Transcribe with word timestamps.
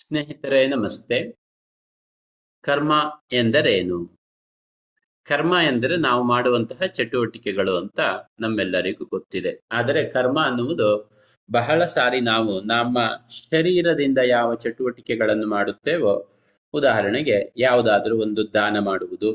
ಸ್ನೇಹಿತರೆ, 0.00 0.66
ನಮಸ್ತೆ. 0.66 1.36
ಕರ್ಮ 2.62 2.92
ಎಂದರೇನು? 3.32 4.18
ಕರ್ಮ 5.24 5.54
ಎಂದರೆ 5.62 5.96
ನಾವು 5.96 6.22
ಮಾಡುವಂತಹ 6.22 6.86
ಚಟುವಟಿಕೆಗಳು 6.86 7.76
ಅಂತ 7.76 8.00
ನಮ್ಮೆಲ್ಲರಿಗೂ 8.40 9.04
ಗೊತ್ತಿದೆ. 9.04 9.64
ಆದರೆ 9.72 10.10
ಕರ್ಮ 10.10 10.40
ಅನ್ನುವುದು 10.40 11.10
ಬಹಳ 11.52 11.84
ಸಾರಿ 11.84 12.20
ನಾವು 12.20 12.60
ನಮ್ಮ 12.60 12.98
ಶರೀರದಿಂದ 13.30 14.18
ಯಾವ 14.18 14.54
ಚಟುವಟಿಕೆಗಳನ್ನು 14.54 15.48
ಮಾಡುತ್ತೇವೋ, 15.48 16.30
ಉದಾಹರಣೆಗೆ 16.72 17.52
ಯಾವುದಾದ್ರೂ 17.56 18.22
ಒಂದು 18.22 18.52
ದಾನ 18.52 18.78
ಮಾಡುವುದು, 18.78 19.34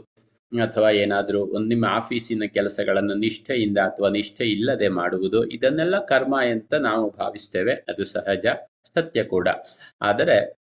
ಅಥವಾ 0.61 0.89
ಏನಾದರೂ 0.89 1.39
ಒಂದು 1.39 1.67
ನಿಮ್ಮ 1.67 1.85
ಆಫೀಸಿನ 1.85 2.43
ಕೆಲಸಗಳನ್ನು 2.53 3.13
ನಿಷ್ಠೆಯಿಂದ 3.13 3.77
ಅಥವಾ 3.77 4.09
ನಿಷ್ಠೆ 4.09 4.45
ಇಲ್ಲದೆ 4.45 4.87
ಮಾಡುವುದು, 4.87 5.45
ಇದನ್ನೆಲ್ಲ 5.45 6.05
ಕರ್ಮ 6.05 6.41
ಅಂತ 6.41 6.73
ನಾವು 6.73 7.09
ಭಾವಿಸ್ತೇವೆ. 7.09 7.73
ಅದು 7.73 8.05
ಸಹಜ. 8.05 8.45
ಸತ್ಯ 8.87 9.23
ಕೂಡ. 9.23 9.47
ಆದರೆ 10.01 10.57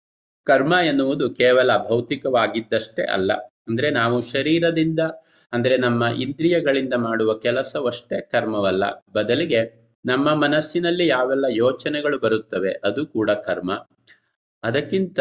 ಕರ್ಮ 0.43 0.73
ಎನ್ನುವುದು 0.73 1.29
ಕೇವಲ 1.29 1.77
ಭೌತಿಕವಾಗಿದ್ದಷ್ಟೇ 1.77 3.03
ಅಲ್ಲ. 3.03 3.33
ಅಂದ್ರೆ 3.67 3.89
ನಾವು 3.89 4.21
ಶರೀರದಿಂದ, 4.21 4.99
ಅಂದ್ರೆ 5.53 5.77
ನಮ್ಮ 5.77 6.03
ಇಂದ್ರಿಯಗಳಿಂದ 6.03 6.93
ಮಾಡುವ 6.93 7.33
ಕೆಲಸವಷ್ಟೇ 7.37 8.21
ಕರ್ಮವಲ್ಲ. 8.21 8.83
ಬದಲಿಗೆ 9.15 9.89
ನಮ್ಮ 10.05 10.33
ಮನಸ್ಸಿನಲ್ಲಿ 10.33 11.07
ಯಾವೆಲ್ಲ 11.07 11.45
ಯೋಚನೆಗಳು 11.49 12.19
ಬರುತ್ತವೆ, 12.19 12.79
ಅದು 12.83 13.05
ಕೂಡ 13.05 13.31
ಕರ್ಮ. 13.31 13.87
ಅದಕ್ಕಿಂತ 14.63 15.19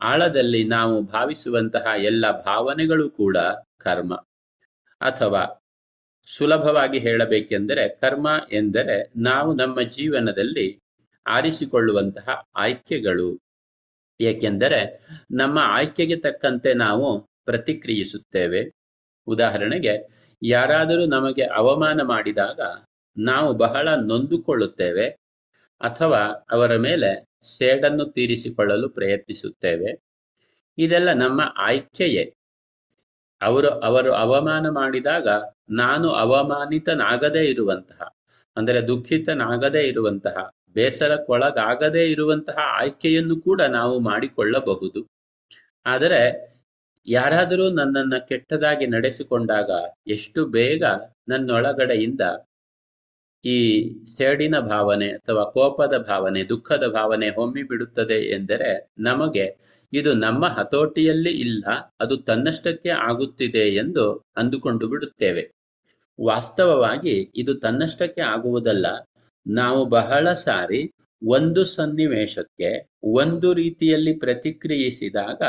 ಆಳದಲ್ಲಿ 0.00 0.64
ನಾವು 0.64 1.02
ಭಾವಿಸುವಂತಹ 1.02 1.86
ಎಲ್ಲ 1.98 2.30
ಭಾವನೆಗಳು 2.30 3.10
ಕೂಡ 3.10 3.36
ಕರ್ಮ. 3.78 4.14
ಅಥವಾ 5.00 5.62
ಸುಲಭವಾಗಿ 6.36 6.98
ಹೇಳಬೇಕೆಂದರೆ 6.98 7.88
ಕರ್ಮ 7.88 8.28
ಎಂದರೆ 8.52 9.10
ನಾವು 9.16 9.54
ನಮ್ಮ 9.54 9.82
ಜೀವನದಲ್ಲಿ 9.82 10.80
ಆರಿಸಿಕೊಳ್ಳುವಂತಹ 11.36 12.28
ಆಯ್ಕೆಗಳು. 12.56 13.28
ಏಕೆಂದರೆ 14.20 14.80
ನಮ್ಮ 15.32 15.58
ಆಯ್ಕೆಗೆ 15.76 16.16
ತಕ್ಕಂತೆ 16.16 16.70
ನಾವು 16.74 17.06
ಪ್ರತಿಕ್ರಿಯಿಸುತ್ತೇವೆ. 17.44 18.60
ಉದಾಹರಣೆಗೆ, 19.26 19.94
ಯಾರಾದರೂ 20.42 21.02
ನಮಗೆ 21.06 21.44
ಅವಮಾನ 21.60 22.00
ಮಾಡಿದಾಗ 22.02 22.60
ನಾವು 23.16 23.50
ಬಹಳ 23.54 23.88
ನೊಂದುಕೊಳ್ಳುತ್ತೇವೆ 24.06 25.06
ಅಥವಾ 25.80 26.20
ಅವರ 26.50 26.72
ಮೇಲೆ 26.76 27.10
ಸೇಡನ್ನು 27.56 28.04
ತೀರಿಸಿಕೊಳ್ಳಲು 28.12 28.88
ಪ್ರಯತ್ನಿಸುತ್ತೇವೆ. 28.88 29.90
ಇದೆಲ್ಲ 30.78 31.10
ನಮ್ಮ 31.12 31.40
ಆಯ್ಕೆಯೇ. 31.58 32.24
ಅವರು 33.40 33.68
ಅವರು 33.80 34.10
ಅವಮಾನ 34.14 34.66
ಮಾಡಿದಾಗ 34.70 35.28
ನಾನು 35.70 36.08
ಅವಮಾನಿತನಾಗದೇ 36.22 37.42
ಇರುವಂತಹ, 37.44 38.00
ಅಂದರೆ 38.56 38.80
ದುಃಖಿತನಾಗದೇ 38.88 39.82
ಇರುವಂತಹ 39.88 40.36
ಬೇಸರಕ್ಕೊಳಗಾಗದೇ 40.74 42.10
ಇರುವಂತಹ 42.10 42.58
ಆಯ್ಕೆಯನ್ನು 42.80 43.36
ಕೂಡ 43.40 43.60
ನಾವು 43.62 44.00
ಮಾಡಿಕೊಳ್ಳಬಹುದು. 44.00 45.00
ಆದರೆ 45.86 46.22
ಯಾರಾದರೂ 47.06 47.70
ನನ್ನನ್ನ 47.70 48.18
ಕೆಟ್ಟದಾಗಿ 48.18 48.86
ನಡೆಸಿಕೊಂಡಾಗ 48.86 49.70
ಎಷ್ಟು 50.06 50.46
ಬೇಗ 50.46 50.84
ನನ್ನೊಳಗಡೆಯಿಂದ 51.28 52.20
ಈ 53.44 53.58
ಸೇಡಿನ 54.16 54.56
ಭಾವನೆ 54.58 55.08
ಅಥವಾ 55.12 55.44
ಕೋಪದ 55.44 55.94
ಭಾವನೆ, 56.08 56.44
ದುಃಖದ 56.48 56.86
ಭಾವನೆ 56.88 57.28
ಹೊಮ್ಮಿ 57.28 57.62
ಬಿಡುತ್ತದೆ 57.62 58.18
ಎಂದರೆ 58.30 58.90
ನಮಗೆ 58.98 59.46
ಇದು 59.92 60.10
ನಮ್ಮ 60.14 60.46
ಹತೋಟಿಯಲ್ಲಿ 60.46 61.30
ಇಲ್ಲ, 61.30 61.64
ಅದು 62.00 62.16
ತನ್ನಷ್ಟಕ್ಕೆ 62.16 62.90
ಆಗುತ್ತಿದೆ 62.90 63.64
ಎಂದು 63.74 64.04
ಅಂದುಕೊಂಡು 64.36 64.88
ಬಿಡುತ್ತೇವೆ. 64.88 65.44
ವಾಸ್ತವವಾಗಿ 66.18 67.14
ಇದು 67.36 67.54
ತನ್ನಷ್ಟಕ್ಕೆ 67.54 68.20
ಆಗುವುದಲ್ಲ 68.20 68.86
ನಾವು 69.46 69.84
ಬಹಳ 69.84 70.32
ಸಾರಿ 70.32 70.92
ಒಂದು 71.26 71.64
ಸನ್ನಿವೇಶಕ್ಕೆ 71.64 72.88
ಒಂದು 73.04 73.52
ರೀತಿಯಲ್ಲಿ 73.52 74.12
ಪ್ರತಿಕ್ರಿಯಿಸಿದಾಗ 74.14 75.42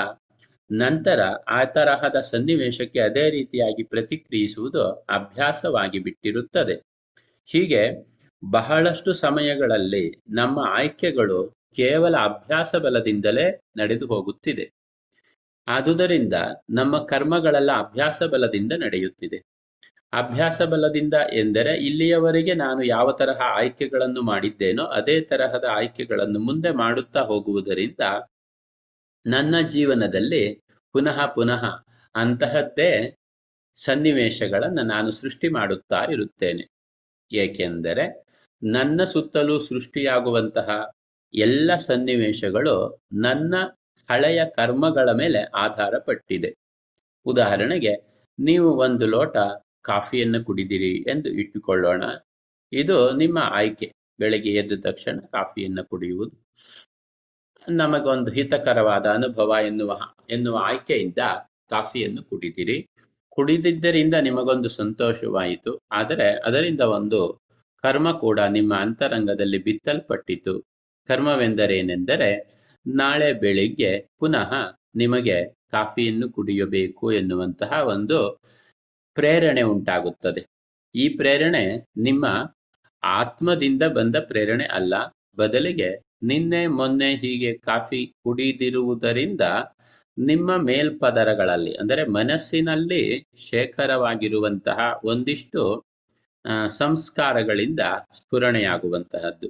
ನಂತರ 0.71 1.19
ಆ 1.47 1.63
ತರಹದ 1.63 2.15
ಸನ್ನಿವೇಶಕ್ಕೆ 2.15 2.99
ಅದೇ 2.99 3.29
ರೀತಿಯಾಗಿ 3.29 3.83
ಪ್ರತಿಕ್ರಿಯಿಸುವುದು 3.83 4.83
ಅಭ್ಯಾಸವಾಗಿ 4.89 5.99
ಬಿಟ್ಟಿರುತ್ತದೆ. 5.99 6.75
ಹೀಗೆ 7.45 8.11
ಬಹಳಷ್ಟು 8.51 9.13
ಸಮಯಗಳಲ್ಲಿ 9.13 10.21
ನಮ್ಮ 10.29 10.59
ಆಯ್ಕೆಗಳು 10.59 11.55
ಕೇವಲ 11.75 12.15
ಅಭ್ಯಾಸ 12.17 12.75
ಬಲದಿಂದಲೇ 12.75 13.61
ನಡೆದು 13.77 14.07
ಹೋಗುತ್ತಿದೆ. 14.07 14.71
ಆದುದರಿಂದ 15.67 16.33
ನಮ್ಮ 16.69 16.97
ಕರ್ಮಗಳೆಲ್ಲ 17.05 17.71
ಅಭ್ಯಾಸ 17.71 18.23
ಬಲದಿಂದ 18.23 18.71
ನಡೆಯುತ್ತಿದೆ. 18.71 19.50
ಅಭ್ಯಾಸ 20.13 20.61
ಬಲದಿಂದ 20.61 21.15
ಎಂದರೆ 21.33 21.73
ಇಲ್ಲಿಯವರೆಗೆ 21.77 22.53
ನಾನು 22.55 22.81
ಯಾವ 22.85 23.11
ತರಹ 23.11 23.39
ಆಯ್ಕೆಗಳನ್ನು 23.55 24.21
ಮಾಡಿದ್ದೇನೋ 24.21 24.83
ಅದೇ 24.89 25.15
ತರಹದ 25.21 25.63
ಆಯ್ಕೆಗಳನ್ನು 25.69 26.39
ಮುಂದೆ 26.39 26.71
ಮಾಡುತ್ತಾ 26.71 27.21
ಹೋಗುವುದರಿಂದ 27.21 28.03
ನನ್ನ 29.25 29.55
ಜೀವನದಲ್ಲಿ 29.67 30.43
ಪುನಃ 30.95 31.25
ಪುನಃ 31.27 31.63
ಅಂತಹದ್ದೇ 32.15 32.91
ಸನ್ನಿವೇಶಗಳನ್ನು 33.77 34.83
ನಾನು 34.83 35.09
ಸೃಷ್ಟಿ 35.11 35.47
ಮಾಡುತ್ತಾ 35.49 35.99
ಇರುತ್ತೇನೆ. 36.05 36.63
ಏಕೆಂದರೆ 37.31 38.05
ನನ್ನ 38.61 39.03
ಸುತ್ತಲೂ 39.03 39.55
ಸೃಷ್ಟಿಯಾಗುವಂತಹ 39.59 40.69
ಎಲ್ಲ 41.33 41.71
ಸನ್ನಿವೇಶಗಳು 41.79 42.75
ನನ್ನ 43.21 43.53
ಹಳೆಯ 44.09 44.41
ಕರ್ಮಗಳ 44.55 45.09
ಮೇಲೆ 45.11 45.41
ಆಧಾರ 45.55 45.93
ಪಟ್ಟಿದೆ 45.99 46.51
ಉದಾಹರಣೆಗೆ, 47.25 47.93
ನೀವು 48.39 48.69
ಒಂದು 48.77 49.05
ಲೋಟ 49.07 49.35
ಕಾಫಿಯನ್ನು 49.81 50.43
ಕುಡಿದಿರಿ 50.43 50.93
ಎಂದು 51.09 51.29
ಇಟ್ಟುಕೊಳ್ಳೋಣ. 51.29 52.03
ಇದು 52.71 53.11
ನಿಮ್ಮ 53.11 53.39
ಆಯ್ಕೆ. 53.51 53.91
ಬೆಳಗ್ಗೆ 54.19 54.53
ಎದ್ದ 54.53 54.71
ತಕ್ಷಣ 54.81 55.19
ಕಾಫಿಯನ್ನು 55.19 55.83
ಕುಡಿಯುವುದು. 55.85 56.35
ನಮಗೊಂದು 57.69 58.31
ಹಿತಕರವಾದ 58.31 59.05
ಅನುಭವ 59.05 59.55
ಎನ್ನುವ 59.65 59.99
ಎನ್ನುವ 60.29 60.57
ಆಯ್ಕೆಯಿಂದ 60.63 61.17
ಕಾಫಿಯನ್ನು 61.69 62.23
ಕುಡಿದಿರಿ. 62.23 62.87
ಕುಡಿದಿದ್ದರಿಂದ 63.29 64.13
ನಿಮಗೊಂದು 64.13 64.69
ಸಂತೋಷವಾಯಿತು. 64.69 65.79
ಆದರೆ 65.91 66.31
ಅದರಿಂದ 66.31 66.81
ಒಂದು 66.81 67.41
ಕರ್ಮ 67.83 68.11
ಕೂಡ 68.11 68.39
ನಿಮ್ಮ 68.39 68.75
ಅಂತರಂಗದಲ್ಲಿ 68.75 69.57
ಬಿತ್ತಲ್ಪಟ್ಟಿತು. 69.57 70.53
ಕರ್ಮವೆಂದರೇನೆಂದರೆ 71.07 72.61
ನಾಳೆ 72.87 73.33
ಬೆಳಿಗ್ಗೆ 73.33 74.07
ಪುನಃ 74.19 74.51
ನಿಮಗೆ 74.95 75.37
ಕಾಫಿಯನ್ನು 75.71 76.29
ಕುಡಿಯಬೇಕು 76.29 77.11
ಎನ್ನುವಂತಹ 77.11 77.71
ಒಂದು 77.87 78.41
ಪ್ರೇರಣೆ 79.17 79.63
ಉಂಟಾಗುತ್ತದೆ. 79.73 80.41
ಈ 80.95 81.05
ಪ್ರೇರಣೆ 81.09 81.63
ನಿಮ್ಮ 81.97 82.25
ಆತ್ಮದಿಂದ 83.03 83.83
ಬಂದ 83.97 84.15
ಪ್ರೇರಣೆ 84.27 84.65
ಅಲ್ಲ. 84.69 84.93
ಬದಲಿಗೆ 85.37 85.89
ನಿನ್ನೆ, 86.23 86.67
ಮೊನ್ನೆ 86.67 87.09
ಹೀಗೆ 87.15 87.51
ಕಾಫಿ 87.59 88.01
ಕುಡಿದಿರುವುದರಿಂದ 88.23 89.43
ನಿಮ್ಮ 90.17 90.57
ಮೇಲ್ಪದರಗಳಲ್ಲಿ, 90.61 91.73
ಅಂದರೆ 91.75 92.01
ಮನಸ್ಸಿನಲ್ಲಿ 92.09 93.03
ಶೇಖರವಾಗಿರುವಂತಹ 93.49 94.79
ಒಂದಿಷ್ಟು 95.03 95.63
ಸಂಸ್ಕಾರಗಳಿಂದ 96.77 97.81
ಸ್ಫುರಣೆಯಾಗುವಂತಹದ್ದು. 98.11 99.47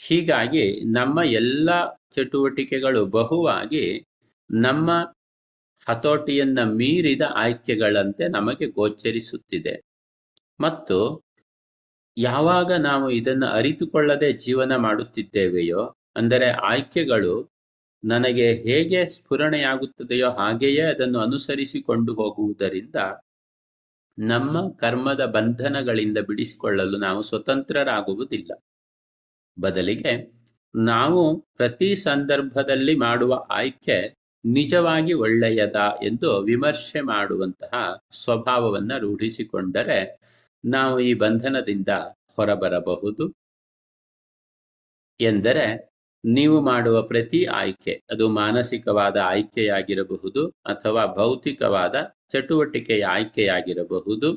ಹೀಗಾಗಿ 0.00 0.64
ನಮ್ಮ 0.92 1.18
ಎಲ್ಲ 1.32 1.70
ಚಟುವಟಿಕೆಗಳು 2.10 3.02
ಬಹುವಾಗಿ 3.06 3.84
ನಮ್ಮ 4.50 4.90
ಹತೋಟಿಯನ್ನ 5.88 6.58
ಮೀರಿದ 6.72 7.20
ಆಯ್ಕೆಗಳಂತೆ 7.34 8.28
ನಮಗೆ 8.28 8.66
ಗೋಚರಿಸುತ್ತಿದೆ. 8.70 9.74
ಮತ್ತು 10.60 10.98
ಯಾವಾಗ 12.16 12.72
ನಾವು 12.72 13.10
ಇದನ್ನು 13.10 13.46
ಅರಿತುಕೊಳ್ಳದೆ 13.46 14.32
ಜೀವನ 14.32 14.76
ಮಾಡುತ್ತಿದ್ದೇವೆಯೋ, 14.76 15.82
ಅಂದರೆ 16.16 16.50
ಆಯ್ಕೆಗಳು 16.50 17.34
ನನಗೆ 18.04 18.54
ಹೇಗೆ 18.54 19.06
ಸ್ಫುರಣೆಯಾಗುತ್ತದೆಯೋ 19.06 20.30
ಹಾಗೆಯೇ 20.30 20.82
ಅದನ್ನು 20.82 21.18
ಅನುಸರಿಸಿಕೊಂಡು 21.18 22.14
ಹೋಗುವುದರಿಂದ 22.14 22.96
ನಮ್ಮ 24.18 24.70
ಕರ್ಮದ 24.76 25.26
ಬಂಧನಗಳಿಂದ 25.26 26.18
ಬಿಡಿಸಿಕೊಳ್ಳಲು 26.18 26.98
ನಾವು 26.98 27.22
ಸ್ವತಂತ್ರರಾಗುವುದಿಲ್ಲ. 27.22 28.50
ಬದಲಿಗೆ 29.56 30.12
ನಾವು 30.74 31.22
ಪ್ರತಿ 31.56 31.94
ಸಂದರ್ಭದಲ್ಲಿ 31.94 32.94
ಮಾಡುವ 32.96 33.32
ಆಯ್ಕೆ 33.50 33.96
ನಿಜವಾಗಿ 34.44 35.12
ಒಳ್ಳೆಯದ 35.24 35.76
ಎಂದು 36.02 36.40
ವಿಮರ್ಶೆ 36.40 37.00
ಮಾಡುವಂತಹ 37.04 37.74
ಸ್ವಭಾವವನ್ನು 38.14 38.98
ರೂಢಿಸಿಕೊಂಡರೆ 38.98 39.98
ನಾವು 40.64 41.00
ಈ 41.00 41.14
ಬಂಧನದಿಂದ 41.14 41.92
ಹೊರಬರಬಹುದು 42.36 43.24
ಎಂದರೆ 45.20 45.66
ನೀವು 46.24 46.60
ಮಾಡುವ 46.60 46.96
ಪ್ರತಿ 47.02 47.44
ಆಯ್ಕೆ, 47.54 48.02
ಅದು 48.10 48.28
ಮಾನಸಿಕವಾದ 48.34 49.16
ಆಯ್ಕೆಯಾಗಿರಬಹುದು 49.24 50.42
ಅಥವಾ 50.66 51.06
ಭೌತಿಕವಾದ 51.16 51.94
ಚಟುವಟಿಕೆಯ 52.28 53.04
ಆಯ್ಕೆಯಾಗಿರಬಹುದು. 53.06 54.28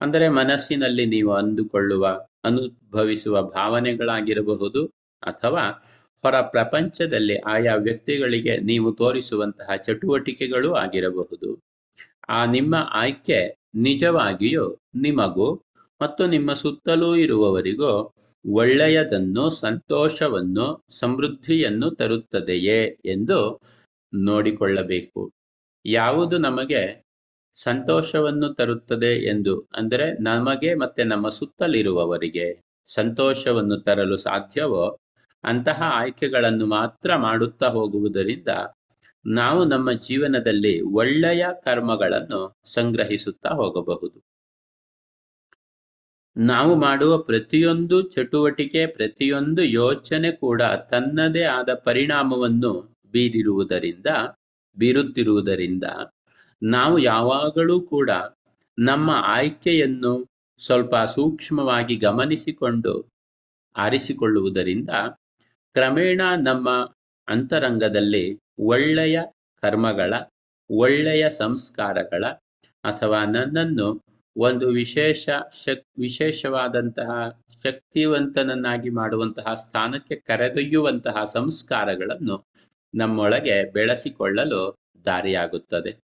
ಅಂದರೆ 0.00 0.28
ಮನಸ್ಸಿನಲ್ಲಿ 0.30 1.06
ನೀವು 1.06 1.30
ಅಂದುಕೊಳ್ಳುವ, 1.32 2.04
ಅನುಭವಿಸುವ 2.44 3.42
ಭಾವನೆಗಳಾಗಿರಬಹುದು 3.50 4.82
ಅಥವಾ 5.22 5.64
ಹೊರ 6.24 6.36
ಪ್ರಪಂಚದಲ್ಲಿ 6.50 7.36
ಆಯಾ 7.46 7.74
ವ್ಯಕ್ತಿಗಳಿಗೆ 7.76 8.54
ನೀವು 8.60 8.88
ತೋರಿಸುವಂತಹ 8.92 9.76
ಚಟುವಟಿಕೆಗಳು 9.76 10.70
ಆಗಿರಬಹುದು. 10.74 11.48
ಆ 12.28 12.40
ನಿಮ್ಮ 12.46 12.74
ಆಯ್ಕೆ 12.92 13.38
ನಿಜವಾಗಿಯೂ 13.78 14.64
ನಿಮಗೂ 14.96 15.48
ಮತ್ತು 16.00 16.22
ನಿಮ್ಮ 16.26 16.50
ಸುತ್ತಲೂ 16.52 17.10
ಇರುವವರಿಗೂ 17.16 17.92
ಒಳ್ಳೆಯದನ್ನು 18.44 19.44
ಸಂತೋಷವನ್ನು 19.64 20.66
ಸಮೃದ್ಧಿಯನ್ನು 20.90 21.88
ತರುತ್ತದೆಯೇ 21.90 22.80
ಎಂದು 23.06 23.38
ನೋಡಿಕೊಳ್ಳಬೇಕು. 24.12 25.22
ಯಾವುದು 25.84 26.38
ನಮಗೆ 26.38 26.82
ಸಂತೋಷವನ್ನು 27.56 28.48
ತರುತ್ತದೆ 28.54 29.12
ಎಂದು 29.24 29.54
ಅಂದರೆ 29.74 30.06
ನಮಗೆ 30.20 30.74
ಮತ್ತೆ 30.74 31.02
ನಮ್ಮ 31.04 31.28
ಸುತ್ತಲಿರುವವರಿಗೆ 31.28 32.46
ಸಂತೋಷವನ್ನು 32.88 33.76
ತರಲು 33.80 34.16
ಸಾಧ್ಯವೋ 34.16 34.84
ಅಂತಹ 35.44 35.82
ಆಯ್ಕೆಗಳನ್ನು 35.82 36.66
ಮಾತ್ರ 36.66 37.16
ಮಾಡುತ್ತಾ 37.16 37.68
ಹೋಗುವುದರಿಂದ 37.68 38.48
ನಾವು 39.26 39.64
ನಮ್ಮ 39.64 39.92
ಜೀವನದಲ್ಲಿ 39.92 40.80
ಒಳ್ಳೆಯ 40.80 41.46
ಕರ್ಮಗಳನ್ನು 41.64 42.56
ಸಂಗ್ರಹಿಸುತ್ತಾ 42.64 43.50
ಹೋಗಬಹುದು. 43.50 44.24
ನಾವು 46.36 46.74
ಮಾಡುವ 46.74 47.18
ಪ್ರತಿಯೊಂದು 47.18 48.02
ಚಟುವಟಿಕೆ, 48.02 48.86
ಪ್ರತಿಯೊಂದು 48.86 49.62
ಯೋಚನೆ 49.62 50.32
ಕೂಡ 50.32 50.62
ತನ್ನದೇ 50.62 51.42
ಆದ 51.42 51.74
ಪರಿಣಾಮವನ್ನು 51.74 52.96
ಬೀರಿರುವುದರಿಂದ, 53.10 54.06
ಬೀರುತ್ತಿರುವುದರಿಂದ 54.76 55.84
ನಾವು 56.62 56.98
ಯಾವಾಗಲೂ 56.98 57.80
ಕೂಡ 57.80 58.10
ನಮ್ಮ 58.78 59.10
ಆಯ್ಕೆಯನ್ನು 59.10 60.28
ಸ್ವಲ್ಪ 60.58 60.96
ಸೂಕ್ಷ್ಮವಾಗಿ 60.96 61.96
ಗಮನಿಸಿಕೊಂಡು 61.96 63.10
ಆರಿಸಿಕೊಳ್ಳುವುದರಿಂದ 63.76 64.90
ಕ್ರಮೇಣ 65.78 66.20
ನಮ್ಮ 66.44 66.94
ಅಂತರಂಗದಲ್ಲಿ 67.28 68.40
ಒಳ್ಳೆಯ 68.58 69.20
ಕರ್ಮಗಳ, 69.62 70.14
ಒಳ್ಳೆಯ 70.70 71.30
ಸಂಸ್ಕಾರಗಳ 71.30 72.24
ಅಥವಾ 72.84 73.24
ನನ್ನನ್ನು 73.24 74.04
ಒಂದು 74.36 74.68
ವಿಶೇಷ 74.68 75.28
ಶಕ್, 75.64 75.84
ವಿಶೇಷವಾದಂತಹ 75.98 77.10
ಶಕ್ತಿವಂತನನ್ನಾಗಿ 77.64 78.90
ಮಾಡುವಂತಹ 78.90 79.54
ಸ್ಥಾನಕ್ಕೆ 79.54 80.16
ಕರೆದೊಯ್ಯುವಂತಹ 80.16 81.24
ಸಂಸ್ಕಾರಗಳನ್ನು 81.24 82.46
ನಮ್ಮೊಳಗೆ 82.94 83.72
ಬೆಳೆಸಿಕೊಳ್ಳಲು 83.72 84.76
ದಾರಿಯಾಗುತ್ತದೆ. 85.04 85.98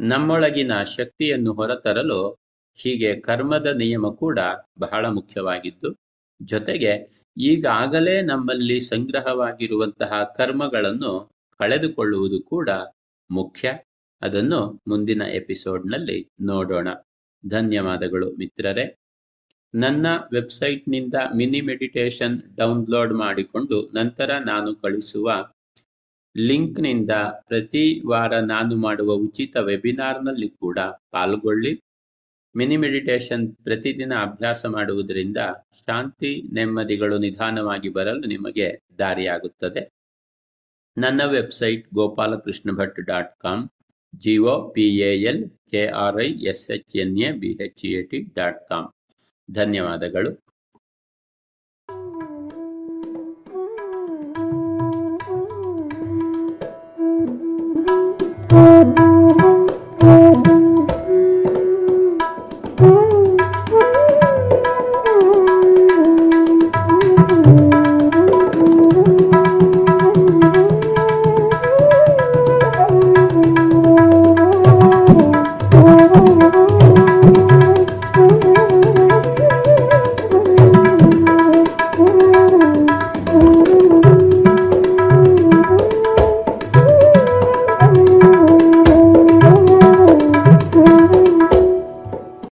ನಮ್ಮೊಳಗಿನ 0.00 0.82
ಶಕ್ತಿಯನ್ನು 0.82 1.52
ಹೊರತರಲು 1.52 2.30
ಹೀಗೆ 2.74 3.20
ಕರ್ಮದ 3.20 3.66
ನಿಯಮ 3.66 4.08
ಕೂಡ 4.14 4.38
ಬಹಳ 4.78 5.06
ಮುಖ್ಯವಾಗಿದ್ದು 5.06 6.05
ಜೊತೆಗೆ 6.40 6.92
ಈಗಾಗಲೇ 7.36 8.22
ನಮ್ಮಲ್ಲಿ 8.22 8.80
ಸಂಗ್ರಹವಾಗಿರುವಂತಹ 8.80 10.34
ಕರ್ಮಗಳನ್ನು 10.36 11.30
ಕಳೆದುಕೊಳ್ಳುವುದು 11.60 12.42
ಕೂಡ 12.42 12.70
ಮುಖ್ಯ. 13.30 13.78
ಅದನ್ನು 14.22 14.80
ಮುಂದಿನ 14.88 15.22
ಎಪಿಸೋಡ್ನಲ್ಲಿ 15.22 16.28
ನೋಡೋಣ. 16.40 16.88
ಧನ್ಯವಾದಗಳು 17.48 18.32
ಮಿತ್ರರೇ. 18.32 18.96
ನನ್ನ 19.74 20.06
ವೆಬ್ಸೈಟ್ನಿಂದ 20.32 21.14
ಮಿನಿ 21.36 21.60
ಮೆಡಿಟೇಷನ್ 21.60 22.42
ಡೌನ್ಲೋಡ್ 22.56 23.12
ಮಾಡಿಕೊಂಡು 23.12 23.90
ನಂತರ 23.94 24.38
ನಾನು 24.38 24.74
ಕಳಿಸುವ 24.74 25.28
ಲಿಂಕ್ನಿಂದ 26.36 27.10
ಪ್ರತಿ 27.48 28.02
ವಾರ 28.06 28.40
ನಾನು 28.40 28.76
ಮಾಡುವ 28.76 29.12
ಉಚಿತ 29.12 29.56
ವೆಬಿನಾರ್ನಲ್ಲಿ 29.56 30.48
ಕೂಡ 30.48 30.78
ಪಾಲ್ಗೊಳ್ಳಿ. 31.10 31.72
ಮಿನಿ 32.56 32.76
ಮೆಡಿಟೇಷನ್ 32.76 33.56
ಪ್ರತಿದಿನ 33.64 34.12
ಅಭ್ಯಾಸ 34.20 34.66
ಮಾಡುವುದರಿಂದ 34.66 35.36
ಶಾಂತಿ, 35.80 36.42
ನೆಮ್ಮದಿಗಳು 36.52 37.18
ನಿಧಾನವಾಗಿ 37.18 37.88
ಬರಲು 37.88 38.26
ನಿಮಗೆ 38.26 38.68
ದಾರಿಯಾಗುತ್ತದೆ. 38.98 39.82
ನನ್ನ 40.96 41.20
website 41.26 41.94
Gopalakrishna 41.94 42.70
Bhat 42.76 43.00
dot 43.00 43.34
com, 43.38 43.64
G O 44.14 44.72
P 44.72 44.86
A 44.98 45.22
L 45.22 45.50
K 45.70 45.86
R 45.86 46.22
I 46.22 46.28
S 46.32 46.70
H 46.70 46.96
N 46.96 47.18
A 47.18 47.32
B 47.32 47.50
H 47.64 47.84
A 47.86 48.02
T 48.02 48.20
dot 48.34 48.68
com. 48.68 48.88
ಧನ್ಯವಾದಗಳು. 49.50 50.30